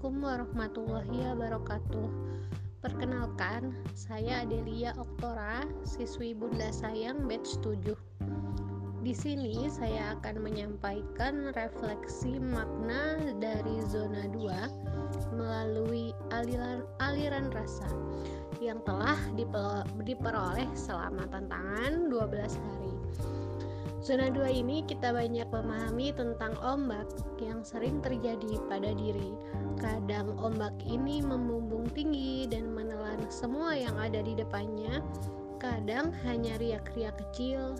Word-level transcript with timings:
Assalamualaikum 0.00 0.32
warahmatullahi 0.32 1.18
wabarakatuh. 1.28 2.08
Perkenalkan, 2.80 3.76
saya 3.92 4.48
Adelia 4.48 4.96
Oktora, 4.96 5.60
siswi 5.84 6.32
Bunda 6.32 6.72
Sayang 6.72 7.28
batch 7.28 7.60
7. 7.60 7.92
Di 9.04 9.12
sini 9.12 9.68
saya 9.68 10.16
akan 10.16 10.40
menyampaikan 10.40 11.52
refleksi 11.52 12.40
makna 12.40 13.20
dari 13.44 13.76
zona 13.92 14.24
2 14.32 15.36
melalui 15.36 16.16
aliran, 16.32 16.80
aliran 17.04 17.52
rasa 17.52 17.92
yang 18.56 18.80
telah 18.88 19.20
diperoleh 20.00 20.68
selama 20.72 21.28
tantangan 21.28 22.08
12 22.08 22.56
hari. 22.56 22.92
Zona 24.00 24.32
2 24.32 24.64
ini 24.64 24.80
kita 24.88 25.12
banyak 25.12 25.44
memahami 25.52 26.16
tentang 26.16 26.56
ombak 26.64 27.04
yang 27.36 27.60
sering 27.60 28.00
terjadi 28.00 28.56
pada 28.64 28.96
diri. 28.96 29.28
Kadang 30.20 30.52
ombak 30.52 30.76
ini 30.84 31.24
membumbung 31.24 31.88
tinggi 31.96 32.44
dan 32.44 32.76
menelan 32.76 33.24
semua 33.32 33.72
yang 33.72 33.96
ada 33.96 34.20
di 34.20 34.36
depannya. 34.36 35.00
Kadang 35.56 36.12
hanya 36.28 36.60
riak-riak 36.60 37.16
kecil, 37.16 37.72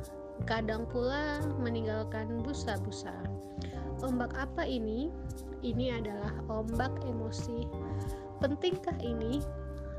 kadang 0.48 0.88
pula 0.88 1.44
meninggalkan 1.60 2.40
busa-busa. 2.40 3.12
Ombak 4.00 4.32
apa 4.40 4.64
ini? 4.64 5.12
Ini 5.60 6.00
adalah 6.00 6.32
ombak 6.48 7.04
emosi. 7.04 7.68
Pentingkah 8.40 8.96
ini? 9.04 9.44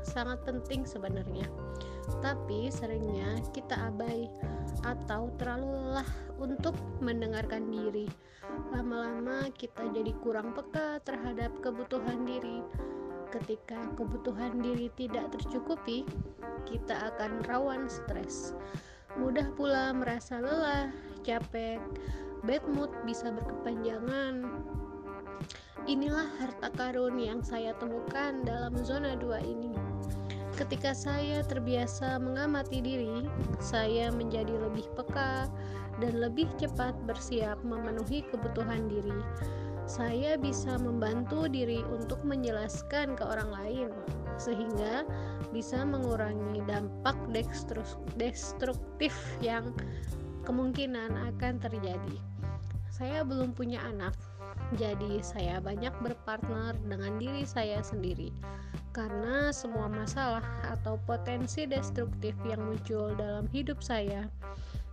Sangat 0.02 0.42
penting 0.44 0.84
sebenarnya 0.84 1.46
tapi 2.22 2.70
seringnya 2.70 3.38
kita 3.54 3.90
abai 3.90 4.26
atau 4.82 5.30
terlalu 5.38 5.70
lelah 5.70 6.10
untuk 6.42 6.74
mendengarkan 6.98 7.70
diri. 7.70 8.10
Lama-lama 8.74 9.46
kita 9.54 9.86
jadi 9.94 10.10
kurang 10.22 10.54
peka 10.54 10.98
terhadap 11.06 11.54
kebutuhan 11.62 12.26
diri. 12.26 12.62
Ketika 13.30 13.78
kebutuhan 13.96 14.60
diri 14.60 14.92
tidak 14.98 15.32
tercukupi, 15.32 16.04
kita 16.68 17.14
akan 17.14 17.40
rawan 17.48 17.88
stres. 17.88 18.52
Mudah 19.16 19.48
pula 19.56 19.94
merasa 19.96 20.42
lelah, 20.42 20.92
capek, 21.24 21.80
bad 22.44 22.64
mood 22.74 22.92
bisa 23.08 23.32
berkepanjangan. 23.32 24.46
Inilah 25.88 26.28
harta 26.38 26.68
karun 26.76 27.18
yang 27.18 27.40
saya 27.42 27.74
temukan 27.80 28.44
dalam 28.44 28.76
zona 28.84 29.16
2 29.16 29.42
ini. 29.42 29.91
Ketika 30.62 30.94
saya 30.94 31.42
terbiasa 31.42 32.22
mengamati 32.22 32.78
diri, 32.78 33.26
saya 33.58 34.14
menjadi 34.14 34.54
lebih 34.62 34.86
peka 34.94 35.50
dan 35.98 36.22
lebih 36.22 36.46
cepat 36.54 36.94
bersiap 37.02 37.58
memenuhi 37.66 38.22
kebutuhan 38.30 38.86
diri. 38.86 39.18
Saya 39.90 40.38
bisa 40.38 40.78
membantu 40.78 41.50
diri 41.50 41.82
untuk 41.90 42.22
menjelaskan 42.22 43.18
ke 43.18 43.26
orang 43.26 43.50
lain, 43.50 43.88
sehingga 44.38 45.02
bisa 45.50 45.82
mengurangi 45.82 46.62
dampak 46.70 47.18
destruktif 48.14 49.18
yang 49.42 49.74
kemungkinan 50.46 51.10
akan 51.34 51.58
terjadi. 51.58 52.16
Saya 52.86 53.26
belum 53.26 53.50
punya 53.58 53.82
anak, 53.82 54.14
jadi 54.78 55.18
saya 55.26 55.58
banyak 55.58 55.90
berpartner 56.06 56.78
dengan 56.86 57.18
diri 57.18 57.42
saya 57.42 57.82
sendiri 57.82 58.30
karena 58.92 59.48
semua 59.56 59.88
masalah 59.88 60.44
atau 60.68 61.00
potensi 61.08 61.64
destruktif 61.64 62.36
yang 62.44 62.60
muncul 62.60 63.16
dalam 63.16 63.48
hidup 63.48 63.80
saya 63.80 64.28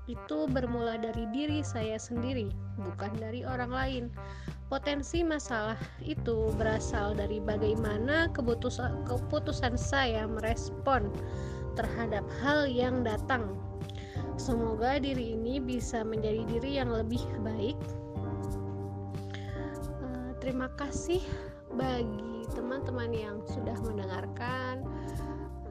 itu 0.10 0.50
bermula 0.50 0.98
dari 0.98 1.30
diri 1.30 1.62
saya 1.62 2.02
sendiri, 2.02 2.50
bukan 2.82 3.14
dari 3.22 3.46
orang 3.46 3.70
lain. 3.70 4.04
Potensi 4.66 5.22
masalah 5.22 5.78
itu 6.02 6.50
berasal 6.58 7.14
dari 7.14 7.38
bagaimana 7.38 8.26
keputusan, 8.34 9.78
saya 9.78 10.26
merespon 10.26 11.14
terhadap 11.78 12.26
hal 12.42 12.66
yang 12.66 13.06
datang. 13.06 13.54
Semoga 14.42 14.98
diri 14.98 15.38
ini 15.38 15.62
bisa 15.62 16.02
menjadi 16.02 16.42
diri 16.58 16.72
yang 16.82 16.90
lebih 16.90 17.22
baik. 17.46 17.78
Uh, 20.02 20.34
terima 20.42 20.70
kasih 20.74 21.22
bagi 21.74 22.48
teman-teman 22.56 23.12
yang 23.14 23.38
sudah 23.46 23.78
mendengarkan. 23.84 24.86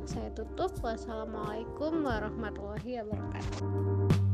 Saya 0.09 0.32
tutup. 0.32 0.72
Wassalamualaikum 0.81 2.06
warahmatullahi 2.06 3.04
wabarakatuh. 3.04 4.28